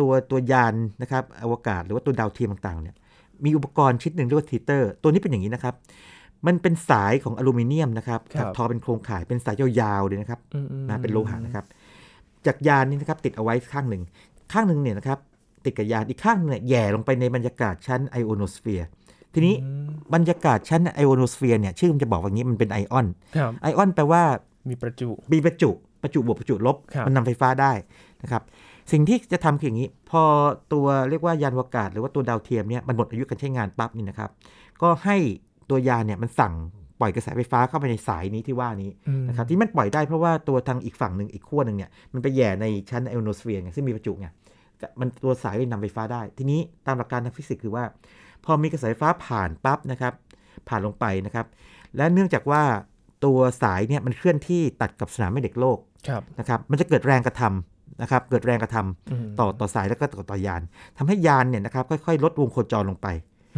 [0.00, 2.94] ตัวตัวยานนะครับอวกาศหรือว่าตัวดาวเทียมต่างๆเนี่ย
[3.44, 5.74] มีอุปกรณ์ชิ้นหนึ่งเรียกว่าทีเตอร์ ตัวนี้เป็นอย่างนี้นะครับ
[6.46, 11.64] มันเป็นสายของอลูมิเนียมนะครับครับถักทอเป็นโครงข่ายเป็นสายยาวๆเลยนะครับอืมอืมนะเป็นโลหะนะครับ
[12.46, 14.02] จากยานนี้นะครับติดเอาไว้ข้างหนึ่ง
[14.52, 15.18] ข้างหนึ่งเนี่ยนะครับ
[15.64, 18.88] ติดกับยานอีกข้างหนึ่งเนี่ยแหย่ลงไปในบรรยากาศชั้นไอโอโนสเฟียร์
[19.34, 24.22] ทีนี้อืมบรรยากาศชั้นไอโอโนสเฟียร์เนี่ยชื่อมันจะบอกว่าอย่างนี้มันเป็นไอออนครับไอออนแปลว่า
[24.68, 25.70] มีประจุมีประจุ
[26.02, 27.72] ประจุบวกประจุลบครับมันนำไฟฟ้าได้
[28.22, 28.42] นะครับ
[28.92, 30.22] สิ่งที่จะทำคืออย่างนี้ พอ
[30.72, 34.30] ตัวเรียกว่ายานอวกาศ หรือว่าตัวดาวเทียมเนี่ยมันหมดอายุการใช้งานปั๊บนี่นะครับ
[34.82, 35.16] ก็ให้
[35.70, 36.54] ตัวยานเนี่ยมันสั่ง
[37.00, 44.30] ปล่อยกระแสไฟฟ้าเข้าไปในสายนี้ที่ว่านี้อืมนะครับที่มันปล่อยได้เพราะว่าตัวทางอีกฝั่งหนึ่งอีกขั้วหนึ่งเนี่ยมันไปแหย่ในชั้นไอโอโนสเฟียร์ไงซึ่งมีประจุไงก็
[45.00, 47.84] มันตัวสายเลยนำไฟฟ้าได้ ทีนี้ตามหลักการทางฟิสิกส์คือว่า
[48.44, 50.12] พอมีกระแสไฟฟ้าผ่านปั๊บนะครับ
[50.68, 51.46] ผ่านลงไปนะครับ
[51.96, 52.62] และเนื่องจากว่า
[53.24, 58.86] ตัวสายเนี่ยมันเคลื่อนที่ตัดกับสนามแม่เหล็กโลกครับนะครับมันจะเกิดแรงกระทำนะครับเกิดแรงกระทำม
[59.38, 60.62] ต่อต่อสายแล้วก็ต่อต่อยาน
[60.98, 63.08] ทำให้ยานเนี่ยนะครับค่อยๆ ลดวงโคจรลงไป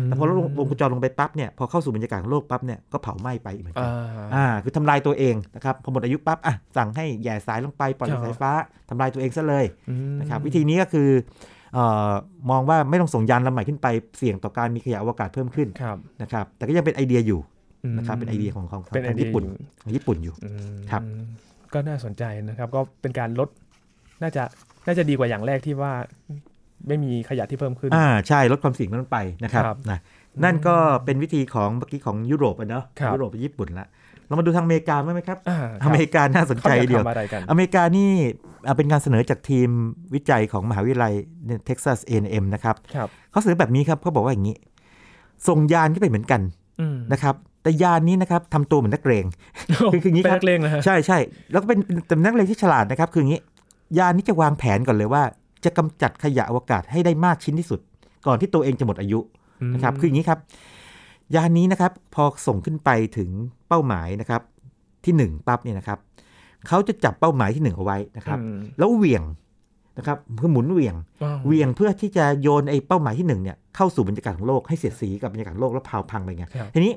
[0.07, 8.53] แล้วพอลดวงวงโคจรลงไปปั๊บเนี่ยพอเข้าสู่บรรยากาศของโลกปั๊บเนี่ยก็เผาไหม้ไปอีกเหมือนกัอ่นาอ่าคือทำลายตัวเองนะครับพอหมดอายุปั๊บอะสั่งให้แหย่สายลงไปปล่อยครับกระแสไฟฟ้า
[8.89, 11.09] ทำลายตัวเองซะเลยอืมนะครับวิธีนี้ก็คือ
[11.75, 12.13] เอ่อ
[12.51, 13.87] มองว่าไม่ต้องส่งยานลำใหม่ขึ้นไป
[14.19, 17.41] เสี่ยงต่อการมีขยะอวกาศเพิ่มขึ้นครับนะครับแต่ก็ยังเป็นไอเดียอยู่
[17.95, 21.03] มนะครับเป็นไอเดียของของเป็นไอทางเดียญี่ปุ่นอยู่ของญี่ปุ่นอยู่อืมครับ
[21.75, 23.49] ก็น่าสนใจนะครับก็เป็นการลด
[24.23, 24.43] น่าจะ
[24.87, 25.93] น่าจะดีกว่าอย่างแรกที่ว่า
[26.89, 29.99] ไม่มีขยะที่เพิ่มขึ้น อ่าใช่ลดความเสี่ยงนั้นไปนะครับครับนะ
[30.45, 33.87] นั่นก็เป็นวิธีของเมื่อกี้ของยุโรปอะเนาะครับยุโรปกับญี่ปุ่นละ
[34.27, 38.11] เรามาดูทางอเมริกาบ้างไหมครับอ่าอเมริกาน่าสนเขาใจอยากเดียวทำอะไรกันอเมริกานี่
[38.67, 39.69] อ่าเป็นการเสนอจากทีม
[40.15, 41.13] วิจัยของมหาวิทยาลัย
[41.67, 44.57] เท็กซัส A&M นะครับครับ เขาเสนอแบบนี้ครับเขาบอกว่าอย่างนี้
[45.49, 46.41] ส่งยานขึ้นไปเหมือนกัน
[46.81, 49.25] อืมนะครับ แต่ยานนี้นะครับทำตัวเหมือนนักเรง
[49.93, 51.19] คือคืออย่างนี้เป็นครับนักเลงนะฮะใช่ใช่
[51.51, 51.79] แล้วก็เป็น
[52.09, 53.41] เป็นนักเรงที่ฉลาดนะครับ คืออย่างนี้
[53.99, 55.23] ยานนี้จะวางแผนก่อนเลยว่า
[55.65, 57.81] จะกำจัดขยะอวกาศให้ได้มากชิ้นที่สุด
[58.27, 59.19] ก่อนที่ตัวเองจะหมดอายุ
[59.75, 60.39] นะครับคืออย่างนี้ครับ
[61.35, 63.31] ยานนี้นะครับพอส่งขึ้นไปถึง
[63.69, 64.43] เป้าหมายนะครับ
[65.05, 65.99] ที่1ปั๊บเนี่ยนะครับ
[66.69, 69.23] เขาจะจับเป้าหมายที่1เอาไว้นะครับอืมแล้วเหวี่ยง
[69.99, 76.93] นะครับคือหมุนเหวี่ยงว้าวเหวี่ยงเพื่อที่จะโยนไอ้เป้าหมายที่1เนี่ยเข้าสู่บรรยากาศของโลกให้เสียดสีกับบรรยากาศของโลกแล้วพาวพังไปไงครับทีนี้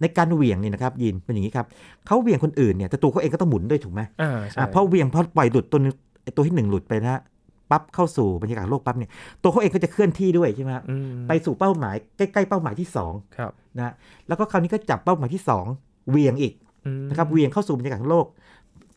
[0.00, 1.66] ในการเหวี่ยงเนี่ยนะครับยินเป็นอย่างนี้ครับ
[2.06, 7.20] เขาเหวี่ยงคนอื่นเนี่ยแต่ตัวเขาเองก็ต้องหมุนด้วยถูกไหมอ่าใช่อะพอเหวี่ยงพอปล่อยหลุดตัวนึงไอ้ตัวที่หนึ่งหลุดไปนะฮะ
[7.70, 9.10] ปั๊บเข้าสู่บรรยากาศโลกปั๊บเนี่ย
[9.42, 13.92] ตัวเขาเองก็จะเคลื่อนที่ด้วยใช่ไหมฮะอืมไปสู่เป้าหมายใกล้ๆเป้าหมายที่สองครับนะ
[14.28, 15.64] แล้วก็คราวนี้ก็จับเป้าหมายที่สอง
[16.10, 16.52] เหวียงอีก
[16.86, 18.26] อืมนะครับเหวียงเข้าสู่บรรยากาศของโลก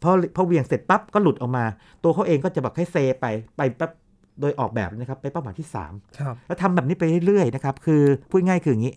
[0.04, 1.64] พอพอเหวียงเสร็จปั๊บก็หลุดออกมา
[2.04, 3.26] ตัวเขาเองก็จะแบบให้เซไป
[3.58, 3.92] ไปปั๊บ
[4.42, 8.94] โดยออกแบบนะครับไปเป้าหมายที่3ครับแล้วทำแบบนี้ไปเรื่อยๆนะครับคือพูดง่ายคืออย่างนี้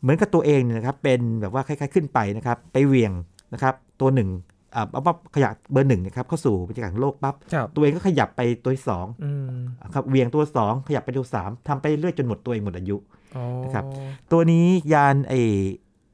[0.00, 3.12] เหมือนกับตัวเองเนี่ยนะครับเป็นแบบว่าคล้ายๆขึ้นไปนะครับไปเหวียง
[3.52, 9.48] นะครับตัวหนึ่งอ่า เอาปั๊บขยะเบอร์หนึ่งนะครับเข้าสู่บรรยากาศของโลกปั๊บครับตัวเองก็ขยับไปตัวที่สองอืม
[9.94, 12.96] ครับเหวียงตัวสองขยับไปตัวสามทำไปเรื่อยจนหมดตัวเองหมดอายุ
[13.36, 13.84] อ๋อนะครับ
[14.32, 15.40] ตัวนี้ยานไอ้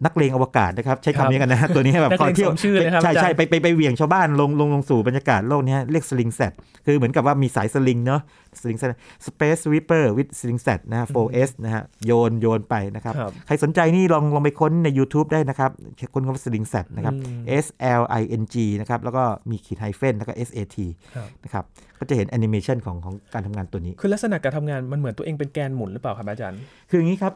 [0.05, 6.53] นักเลงอวกาศนะครับ ใช้ครับคำนี้กันนะฮะตัวนี้แบบนักเลงคอยเที่ยวสมชื่อเลยครับใช่อาจารย์ใช่ไปไปไปเหวี่ยงชาวบ้านลงลงลงสู่บรรยากาศโลกเนี้ยเรียกสลิงแซด
[6.87, 8.21] คือเหมือนกับว่ามีสายสลิงเนาะ
[8.61, 8.88] สลิงแซด
[9.27, 15.71] Space Sweeper with Sling Set นะฮะ 4S นะฮะ โยนโยนไปนะครับครับ ใครสนใจนี่ลองลองไปค้นใน YouTube ได้นะครับ
[16.15, 17.67] ค้นคำว่าสลิงแซดนะครับอืม S
[18.01, 20.77] L I N G นะครับ แล้วก็มีขีด hyphen แล้วก็ S A T
[21.17, 21.65] ครับนะครับ
[21.99, 27.33] ก็จะเห็นแอนิเมชันของของการทำงานตัวนี้ คือลักษณะการทำงานมันเหมือนตัวเองเป็นแกนหมุนหรือเปล่าครับอาจารย์ คืออย่างนี้ครับ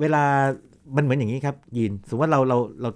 [0.00, 0.24] เวลา
[0.96, 2.90] มันเหมือนอย่างนี้ครับยินสมมติว่าเราเราเรา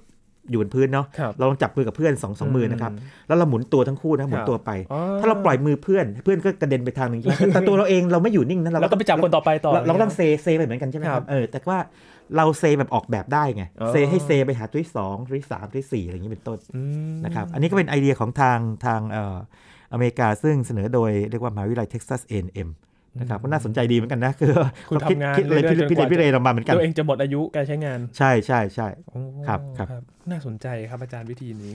[0.51, 2.92] อยู่บนพื้นเนาะครับเราลองจับมือกับเพื่อนสองสองมือนะครับ
[3.29, 11.79] แล้วเราหมุนตัวทั้งคู่นะหมุนตัวไปอ๋อถ้าเราปล่อยมือเพื่อนเพื่อนก็กระเด็นไปทางหนึ่งใช่ไหมแต่ตัวเราเองเราไม่อยู่นิ่งนะเราแล้วก็ไปจับคนต่อไปต่อเราเราก็ต้องเซเซไปเหมือนกันใช่ไหมคครัรับบเออแต่ว่า
[12.37, 19.37] เราเซแบบออกแบบได้ไงอ๋อเซให้เซไปหาตัวที่สองตัวที่สามตัวที่สี่อะไรอย่างนี้เป็นต้นอืมนะครับอันนี้ก็เป็นไอเดียของทางทางเอ่อ
[19.92, 24.53] อเมริกาซึ่งเสนอโดยเรียกว่ามหาวิทยาลัยเท็กซัส A&M นะครับก็น่าสนใจดีเหมือนกันนะ คือ
[24.88, 29.88] คุณเราคิดทำงานคิดเลยเรื่พี่อยๆจนกว่าพี่เรพี่เรเรามาเหมือนกันตัวเองจะหมดอายุการใช้งาน ใช่ใช่ใช่โอ้ครับครับ
[30.31, 31.72] น่าสนใจครับอาจารย์วิธีนี้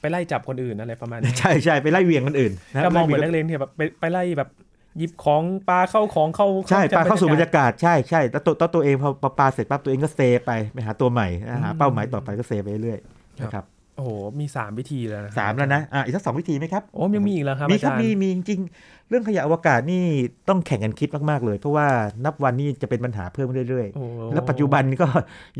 [0.00, 4.50] ไปไล่จับคนอื่นอะไรประมาณนี้ใช่ใช่ไปไล่เวียงคนอื่นนะก็มองเหมือนไล่นักเลงที่แบบไปไปไล่แบบ
[4.98, 13.64] หยิบของปลาเข้าของเข้าใช่ปลาเข้าสู่บรรยากาศยากาศใช่ใช่แล้วตัวตัวตัวเองพอพอปลาเสร็จปั๊บตัวเองก็เซไปไปหาตัวใหม่นะหาอืมเป้าหมายต่อไปก็เซไปเรื่อยๆครับนะครับ
[13.96, 18.60] โอ้โหมีสามวิธีแล้วนะสามแล้วนะอะอีกสักสองวิธีไหมครับโอ้ยังมีอีกแล้วครับมีอาครับจารย์มีมีจริง
[19.08, 20.02] เรื่องขยะอวกาศนี่
[20.48, 21.86] ต้องแข่งกันคิดมากๆเลย เพราะว่า
[22.24, 25.06] นับวันนี้จะเป็นปัญหาเพิ่มเรื่อยโอ้ๆแล้วปัจจุบันก็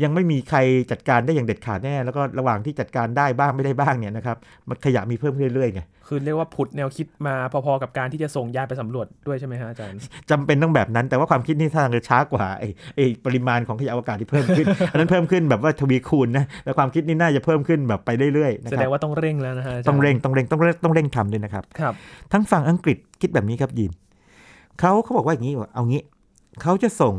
[0.03, 0.59] ยังไม่มีใคร
[0.91, 4.37] จัดการได้อย่างเด็ดขาดแน่ แล้วก็ระหว่างที่จัดการได้บ้างไม่ได้บ้างเนี่ยนะครับ
[4.69, 5.81] มันขยะมีเพิ่มขึ้นเรื่อยๆไง
[6.13, 9.99] คือเรียกว่าผุดแนวคิดมาพอๆกับการที่จะส่งยานไปสำรวจด้วยใช่ไหมฮะอาจารย์
[10.31, 21.93] จำเป็นต้องแบบนั้นแต่ว่าความคิดนี่ทางจะช้ากว่าไอ้ไอ้ปริมาณของขยะอวกาศที่เพิ่มขึ้น อันนั้นเพิ่มขึ้นแบบว่าทวีคูณนะแต่ความคิดนี่น่าจะเพิ่มขึ้นแบบไปเรื่อยๆนะแสคดรับงว่าต้องเร่งแล้วนะฮะอาจาย์ต้องเร่งต้องเร่งต้องเร่งต้องเร่งทำด้วยนะครับครับ
[22.31, 23.91] ทั้งฝั่งอังกฤษคิดแบบนี้ครับยิน
[24.79, 26.01] เขาเขาบอกว่าอย่างนี้ว่าเอางี้
[26.61, 27.15] เขาจะส่ง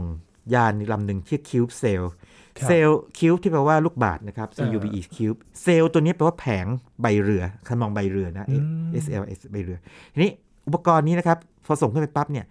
[0.54, 2.21] ยานลำหนึ่งชื่อ CubeSail ครับ
[2.66, 6.66] sail cube ที่แปลว่าลูกบาศก์นะครับ C อ่า U B E CubeSail ตัวนี้แปลว่าแผง
[7.02, 9.78] ใบเรือคันมองใบเรือนะอืม S L S ใบเรือ
[10.12, 10.30] ทีนี้
[10.66, 12.44] อุปกรณ์นี้นะครับ พอส่งขึ้นไปปั๊บเนี่ย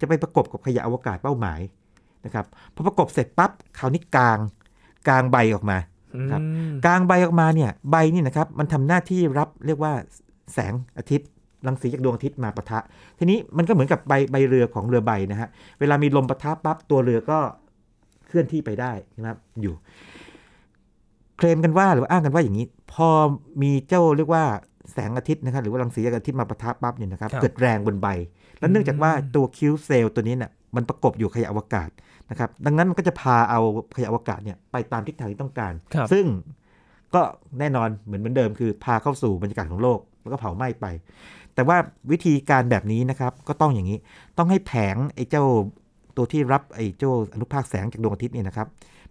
[0.00, 1.60] จะไปประกบกับขยะอวกาศเป้าหมาย
[2.24, 4.38] นะครับพอประกบเสร็จปั๊บคราวนี้กลาง
[5.08, 5.78] กลางใบออกมา
[6.30, 9.92] ครับอืมกลางใบออกมาเนี่ยใบนี่นะครับมันทำหน้าที่รับเรียกว่า
[10.52, 11.28] แสงอาทิตย์
[11.66, 12.78] รังสีจากดวงอาทิตย์มาปะทะ
[13.18, 15.48] ทีนี้มันก็เหมือนกับใบใบเรือของเรือใบนะฮะ
[15.80, 17.38] เวลามีลมปะทะปั๊บตัวเรือก็
[18.28, 19.74] เคลื่อนที่ไปได้นะครับอยู่
[21.36, 23.08] เคลมกันว่าหรือว่าอ้างกันว่าอย่างนี้ พอ
[23.62, 24.44] มีเจ้าเรียกว่า
[24.92, 28.08] แสงอาทิตย์นะครับหรือว่ารังสีจากอาทิตย์มาปะทะปั๊บเนี่ยนะครับครับเกิดแรงบนใบ
[28.58, 31.88] แล้วเนื่องจากว่าอืมตัวคิวเซลล์ตัวนี้เนี่ยมันประกบอยู่ขยะอวกาศ
[32.30, 33.60] นะครับดังนั้นมันก็จะพาเอา
[33.96, 36.24] ขยะอวกาศเนี่ยไปตามทิศทางที่ต้องการครับซึ่ง
[37.14, 37.22] ก็
[37.58, 40.86] แน่นอนเหมือนเหมือนเดิมคือพาเข้าสู่บรรยากาศของโลกแล้วก็เผาไหม้ไป
[41.54, 41.76] แต่ว่า
[42.12, 43.98] วิธีการแบบนี้นะครับก็ต้องอย่างนี้
[44.38, 45.44] ต้องให้แผงไอ้เจ้า
[46.18, 48.66] ตัวที่รับไอ้เจ้าอนุภาคแสงจากดวงอาทิตย์เนี่ยนะครับ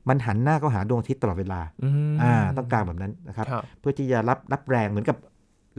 [0.10, 5.18] มันหันหน้าเข้าหาดวงอาทิตย์ตลอดเวลาอืมอ่าต้องการแบบนั้นนะครับครับ เพื่อที่จะรับรับแรงเหมือนกับ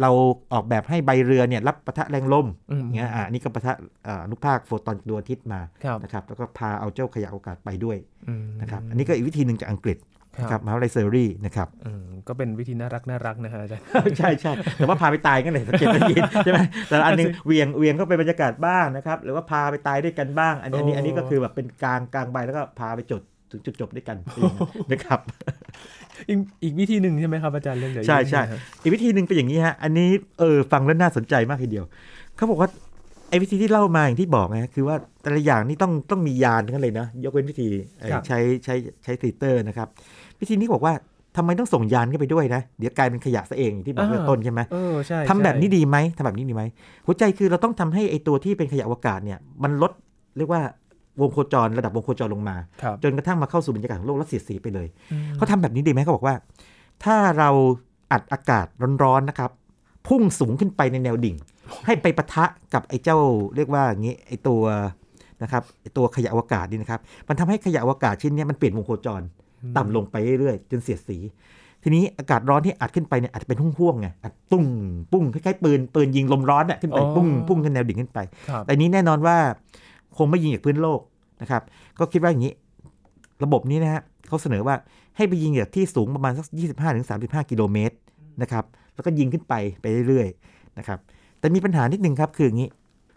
[0.02, 0.10] เรา
[0.52, 3.72] ออกแบบให้ใบเรือเนี่ยรับปะทะแรงลมอืมอย่างเงี้ยอ่านี่ก็ปะทะ
[4.06, 7.96] อ่าอนุภาคโฟตอนจากดวงอาทิตย์มาครับนะครับแล้วก็พาเอาเจ้าขยะอวกาศไปด้วย
[8.28, 13.84] อืมนะครับอันนี้ก็อีกวิธีหนึ่งจากอังกฤษค นะครัรับบมหาวิทยาลัยเซอรี่นะครับอืมก็เป็นวิธีน่ารักน่ารักนะฮะอาจารย์
[14.18, 24.16] ใช่ใช่แต่ว่าพาไปตายกันเลยสังเกตได้ยินใช่ไหมแต่อันหนึงเวียงเวียงก็เป็นบรรยากาศบ้างนะครับหรือว่าพาไปตายด้วยกันบ้าง อันนี้อันนี้โอ้อันนี้ก็คือแบบเป็นกลางกลางใบแล้วก็พาไปจดถึงจุดจบด้วยกัน
[24.92, 25.20] นะครับ
[26.28, 31.84] อีกอีกวิธีหนึ่งใช่ไหมครับอาจารย์เรื่องเดี๋ยวใช่ใช่นะฮะอีกวิธีหนึ่งเป็นอย่างนี้ฮะอันนี้เออฟังแล้วน่าสนใจมากทีเดียว
[32.36, 32.68] เขาบอกว่า
[33.28, 37.68] ไอ้วิธีที่เล่ามาอย่างที่บอกนะคือว่าแต่ละอย่างนี่ต้องต้องมียานทั้งนั้นเลยนะยกเว้นวิธี
[38.00, 39.88] เอ่อใช้ใช้ใช้ตีเตอร์นะครับ
[40.40, 40.92] วิธีนี้บอกว่า
[41.36, 46.64] ทำไมต้องส่งยานเข้าไปด้วยนะ เดี๋ยวกลายเป็นขยะซะเองอย่างที่บอกเริ่มต้นใช่ไหมเออใช่ทำแบบนี้ใช่ดีไหมทำแบบนี้ดีไหม
[47.06, 49.92] หัวใจคือเราต้องทำให้ไอ้ตัวที่เป็นขยะอวกาศเนี่ยมันลด
[50.36, 50.62] เรียกว่า
[51.20, 56.34] วงโคจรระดับวงโคจรลงมาครับจนกระทั่งมาเข้าสู่บรรยากาศของโลกแล้วเสียดสีไปเลยอืมเขาทำแบบนี้ดีไหมเขาบอกว่า
[57.04, 57.50] ถ้าเรา
[58.12, 58.66] อัดอากาศ
[59.02, 59.50] ร้อนๆนะครับ
[60.08, 61.36] พุ่งสูงขึ้นไปในแนวดิ่ง
[61.86, 63.18] ให้ไปปะทะกับไอ้เจ้า
[63.56, 64.62] เรียกว่าอย่างนี้ไอ้ตัว
[65.42, 69.22] นะครับไอ้ตัวขยะอวกาศนี่นะครับ มันทำให้ขยะอวกาศชิ้นเนี้ยมันเปลี่ยนวงโคจร
[69.76, 71.18] ต่ำลงไปเรื่อยๆจนเสียดสี
[71.82, 74.64] ทีนี้อากาศร้อนที่อัดขึ้นไปเนี่ยอาจจะเป็นห่วงๆไงอัดปุ้ง
[75.12, 79.36] ปุ้งคล้ายๆปืนปืนยิงลมร้อนน่ะขึ้นไปปุ้งปุ้งขึ้นแนวดิ่งขึ้นไปครับแต่นี้แน่นอนว่า
[80.16, 81.00] คงไม่ยิงจากพื้นโลก
[81.42, 81.62] นะครับ
[81.98, 82.52] ก็คิดว่าอย่างนี้
[83.44, 84.74] ระบบนี้นะฮะเขาเสนอว่า
[85.16, 86.46] ให้ไปยิงจากที่สูงประมาณสัก
[86.98, 87.96] 25-35 กิโลเมตร
[88.42, 90.98] นะครับ แล้วก็ยิงขึ้นไปไปเรื่อยๆนะครับ
[91.40, 92.68] แต่มีปัญหานิดนึงครับ คืออย่างนี้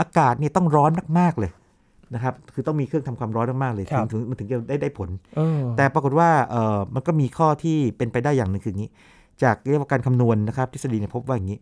[0.02, 1.52] อากาศเนี่ยต้องร้อนมากๆเลย
[2.14, 8.92] นะครับ คือต้องมีเครื่องทำความร้อนมากๆเลยครัถึบงถึงมันถึงจะได้ได้ผลเออแต่ปรากฏว่าเออมันก็มีข้อที่เป็นไปได้อย่างหนึ่งคืออย่างนี้
[9.44, 11.58] จากเรียกว่าการคำนวณนะครับ ทฤษฎีเนี่ยพบว่าอย่างนี้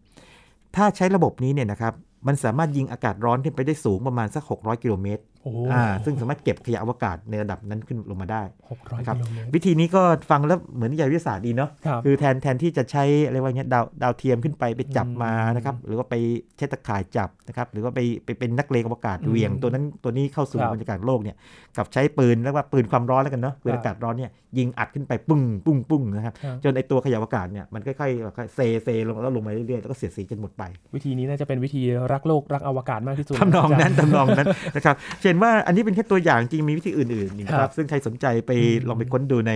[0.76, 1.94] ถ้าใช้ระบบนี้เนี่ยนะครับ
[2.28, 16.16] มันสามารถยิงอากาศร้อนขึ้นไปได้สูงประมาณสัก 600 กิโลเมตรโอ้อ่าซึ่งสามารถเก็บขยะอวกาศในระดับนั้นขึ้นลงมาได้หกร้อยนะครับกิโลเมตรวิธีนี้ก็ฟังแล้วเหมือนนิยายวิทยาศาสตร์ดีเนาะครับคือแทนแทนที่จะใช้อะไรว่าเงี้ยดาวดาวเทียมขึ้นไปไปจับอืมมานะครับหรือว่าไป
[16.58, 21.36] ใช้ตะข่ายจับนะครับหรือว่าไปไปเป็นนักเลงอวกาศอืมเหวี่ยงตัวนั้นตัวนี้เข้าสู่ครับบรรยากาศโลกเนี่ย
[21.78, 30.64] กับใช้ปืนแล้วว่าปืนความร้อนแล้วกันเนาะปืนครับอากาศร้อนเนี่ยยิงอัดขึ้นไปปุ้งปุ้งปุ้งนะครับครับจนไอตัวขยะอวกาศเนี่ยมันค่อยๆค่อยๆเซเซลงแล้วลงมาเรื่อยๆแล้วก็เสียดสีจนหมดไป
[30.96, 31.82] วิธีนี้น่าจะเป็นวิธี
[32.14, 39.54] รักโลกรักอวกาศมากที่สุดทำนองนั้นาจารย์ทำนองนั้นนะครับเช่นว่าอันนี้เป็นแค่ตัวอย่างจริงมีวิธีอื่นๆอีกนะคครัรับบซึ่งใครสนใจไปอืมลองไปค้นดูใน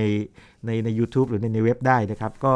[0.65, 2.53] ในใน u t u b e หรือในในเว็บได้นะครับ ก็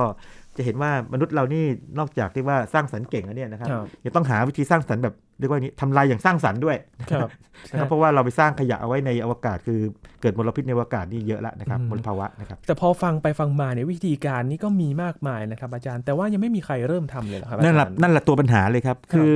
[0.58, 1.66] จะเห็นว่ามนุษย์เรานี่
[2.00, 6.78] นอกจากที่ว่าสร้างสรรค์เก่งแล้วเนี่ยนะครับครับยังต้องหาวิธีสร้างสรรค์แบบเรียกว่าอย่างนี้ทำลายอย่างสร้างสรรค์ด้วย
[7.12, 7.30] ครับ
[7.72, 9.80] นะครับเพราะว่าเราไปสร้างขยะเอาไว้ในอวกาศ คือ
[10.22, 19.34] เกิดมลพิษในอวกาศนี่เยอะแล้วนะครับอืมมลภาวะนะครับแต่พอฟังไปฟังมาเนี่ยวิธีการนี้ก็มีมากมายนะครับอาจารย์ แต่ว่ายังไม่มีใครเริ่มทำเลยเหรอครับนั่นแหละอาจารย์นั่นแหละตัวปัญหาเลยครับ คือ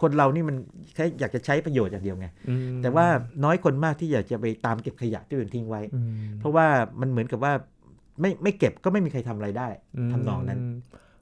[0.00, 0.56] คนเรานี่มัน
[0.94, 3.06] แค่อยากจะใช้ประโยชน์อย่างเดียวไงอืมแต่ว่า
[3.44, 6.06] น้อยคนมากที่อยากจะไปตามเก็บขยะที่อื่นทิ้งไว้อืม
[6.40, 6.66] เพราะว่า
[7.00, 7.52] มันเหมือนกับว่า
[8.20, 9.68] ไม่ไม่เก็บก็ไม่มีใครทำอะไรได้
[10.12, 10.72] ทำนองนั้นม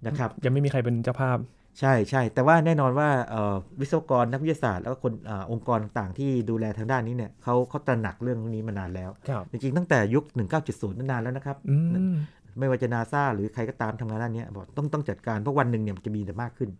[0.06, 1.38] นะครับ ยังไม่มีใครเป็นเจ้าภาพ
[1.80, 10.24] ใช่ใช่แต่ว่าแน่นอนว่าเอ่อวิศวกรนักวิทยาศาสตร์ แล้วก็คนอาองค์กรต่างๆที่ดูแลทางด้านนี้เนี่ยเขาเขาตระหนักเรื่องพวกนี้มานานแล้วครับจริงๆ ตั้งแต่ยุค
[10.62, 11.76] 1970นั่นนานแล้วนะครับอื
[12.12, 12.14] ม
[12.58, 16.70] ไม่ว่าจะนาซาหรือใครก็ตามทำงานด้านเนี้ยบอกต้องต้องจัดการเพราะวันหนึ่งเนี่ยมันจะมีแต่มากขึ้น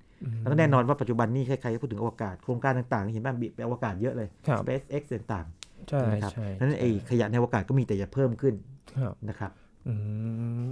[0.40, 5.46] แล้วก็แน่นอนว่าปัจจุบันนี้ใครๆก็พูดถึงอวกาศโครงการต่างๆเห็นบ้างบิไปอวกาศเยอะเลยครับ SpaceX ต่าง
[5.88, 8.54] ใช่ๆนะครับใช่นั้นไอ้ขยะในอวกาศก็มีแต่จะเพิ่มขึ้น
[8.98, 9.61] ครับนะครับอืม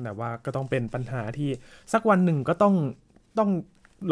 [0.03, 1.51] แต่ว่าก็ต้องเป็นปัญหาที่
[1.93, 2.75] สักวันหนึ่งก็ต้อง
[3.39, 3.51] ต้อง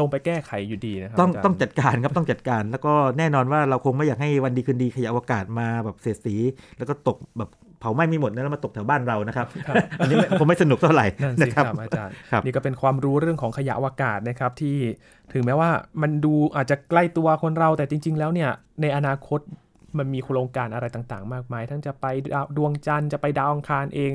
[0.01, 6.35] ลงไปแก้ไขอยู่ดีนะครัต้องาจารย์ต้องจัดการครับต้องจัดการ แล้วก็แน่นอนว่าเราคงไม่อยากให้วันดีคืนดีขยะอวกาศมาแบบเสียดสี
[6.79, 9.47] แล้วก็ตกแบบเผาไหม้ไม่หมดนะแล้วมาตกแถวบ้านเรานะครับ
[9.99, 14.77] อันนี้ไม่คงไม่สนุกเท่าไหร่นั่นนะสิคครัรับบอาจารย์ครับนี่ก็เป็นความรู้เรื่องของขยะอวกาศนะครับที่
[15.33, 15.71] ถึงแม้ว่า
[16.03, 18.51] มันดูอาจจะใกล้ตัวคนเราแต่จริง ๆ แล้วเนี่ย
[18.83, 19.41] ในอนาคต
[19.99, 24.11] มันมีโครงการอะไรต่างๆ มากมาย ทั้งจะไปดาวดวงจันทร์จะไปดาวอังคารเอง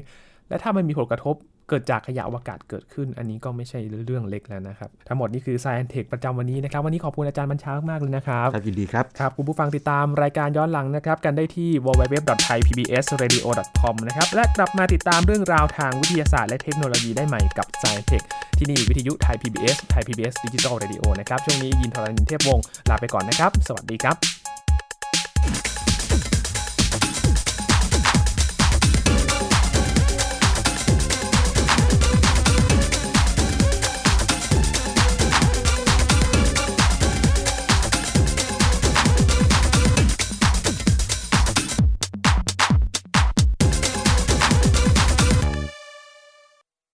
[0.49, 1.35] และถ้ามันมีผลกระทบ
[1.69, 18.07] เกิดจากขยะอวกาศเกิดขึ้น อันนี้ก็ไม่ใช่เรื่องเล็กแล้วนะครับ ทั้งหมดนี่คือ Science Tech ประจำวันนี้นะครับ วันนี้ขอบคุณอาจารย์บัญชามากเลยนะครับ ครับ ยินดีครับ ครับ คุณผู้ฟังติดตามรายการย้อนหลังนะครับ กันได้ที่ www.thaipbsradio.com นะครับ และกลับมาติดตามเรื่องราวทางวิทยาศาสตร์และเทคโนโลยีได้ใหม่กับ Science
[18.11, 18.23] Tech
[18.57, 24.17] ที่นี่วิทยุไทย PBS ไทย PBS Digital Radio นะครับ ช่วงนี้ยินทรณินเทพวงศ์ลาไปก่อนนะครับ สวัสดีครับ